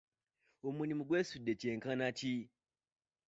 Omulimu 0.67 1.03
gwesudde 1.05 1.51
kyenkana 1.61 2.07
ki? 2.17 2.35